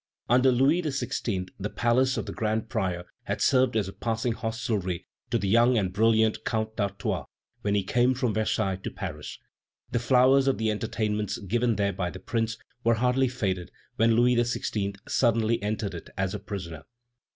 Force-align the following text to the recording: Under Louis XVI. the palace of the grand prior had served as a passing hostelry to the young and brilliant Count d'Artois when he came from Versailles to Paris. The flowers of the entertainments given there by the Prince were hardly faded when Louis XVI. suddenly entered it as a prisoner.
Under 0.27 0.51
Louis 0.51 0.81
XVI. 0.81 1.49
the 1.59 1.69
palace 1.69 2.17
of 2.17 2.25
the 2.25 2.31
grand 2.31 2.69
prior 2.69 3.03
had 3.25 3.39
served 3.39 3.75
as 3.77 3.87
a 3.87 3.93
passing 3.93 4.33
hostelry 4.33 5.05
to 5.29 5.37
the 5.37 5.47
young 5.47 5.77
and 5.77 5.93
brilliant 5.93 6.43
Count 6.43 6.75
d'Artois 6.75 7.25
when 7.61 7.75
he 7.75 7.83
came 7.83 8.15
from 8.15 8.33
Versailles 8.33 8.77
to 8.77 8.89
Paris. 8.89 9.37
The 9.91 9.99
flowers 9.99 10.47
of 10.47 10.57
the 10.57 10.71
entertainments 10.71 11.37
given 11.37 11.75
there 11.75 11.93
by 11.93 12.09
the 12.09 12.19
Prince 12.19 12.57
were 12.83 12.95
hardly 12.95 13.27
faded 13.27 13.69
when 13.97 14.15
Louis 14.15 14.35
XVI. 14.37 14.95
suddenly 15.07 15.61
entered 15.61 15.93
it 15.93 16.09
as 16.17 16.33
a 16.33 16.39
prisoner. 16.39 16.81